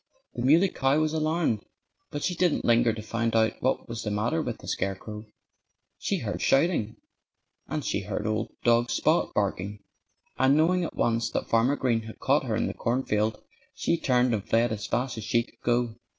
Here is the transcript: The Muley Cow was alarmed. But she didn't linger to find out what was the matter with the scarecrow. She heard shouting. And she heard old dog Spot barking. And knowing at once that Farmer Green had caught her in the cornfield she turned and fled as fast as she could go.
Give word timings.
The 0.33 0.41
Muley 0.41 0.69
Cow 0.69 0.99
was 0.99 1.13
alarmed. 1.13 1.63
But 2.09 2.23
she 2.23 2.33
didn't 2.33 2.65
linger 2.65 2.91
to 2.91 3.03
find 3.03 3.35
out 3.35 3.61
what 3.61 3.87
was 3.87 4.01
the 4.01 4.09
matter 4.09 4.41
with 4.41 4.57
the 4.57 4.67
scarecrow. 4.67 5.27
She 5.99 6.17
heard 6.17 6.41
shouting. 6.41 6.95
And 7.67 7.85
she 7.85 7.99
heard 7.99 8.25
old 8.25 8.49
dog 8.63 8.89
Spot 8.89 9.31
barking. 9.35 9.83
And 10.39 10.57
knowing 10.57 10.83
at 10.83 10.95
once 10.95 11.29
that 11.29 11.47
Farmer 11.49 11.75
Green 11.75 12.01
had 12.01 12.17
caught 12.17 12.45
her 12.45 12.55
in 12.55 12.65
the 12.65 12.73
cornfield 12.73 13.43
she 13.75 13.95
turned 13.95 14.33
and 14.33 14.43
fled 14.43 14.71
as 14.71 14.87
fast 14.87 15.19
as 15.19 15.23
she 15.23 15.43
could 15.43 15.61
go. 15.63 15.95